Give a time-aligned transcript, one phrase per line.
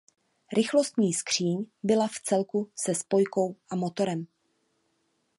[0.53, 4.27] Rychlostní skříň byla v celku se spojkou a motorem.